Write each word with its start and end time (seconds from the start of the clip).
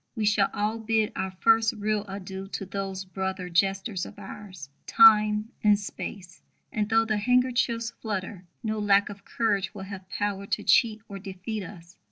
We 0.15 0.25
shall 0.25 0.49
all 0.51 0.79
bid 0.79 1.11
our 1.15 1.29
first 1.29 1.73
real 1.77 2.05
adieu 2.07 2.47
to 2.53 2.65
those 2.65 3.05
brother 3.05 3.49
jesters 3.49 4.03
of 4.03 4.17
ours, 4.17 4.67
Time; 4.87 5.51
and 5.63 5.77
Space; 5.77 6.41
and 6.71 6.89
though 6.89 7.05
the 7.05 7.17
handkerchiefs 7.19 7.91
flutter, 8.01 8.45
no 8.63 8.79
lack 8.79 9.09
of 9.09 9.23
courage 9.23 9.75
will 9.75 9.83
have 9.83 10.09
power 10.09 10.47
to 10.47 10.63
cheat 10.63 11.03
or 11.07 11.19
defeat 11.19 11.61
us. 11.63 11.97